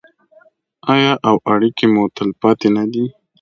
آیا 0.93 1.13
او 1.27 1.35
اړیکې 1.53 1.85
مو 1.93 2.03
تلپاتې 2.17 2.69
نه 2.75 2.83
دي؟ 2.91 3.05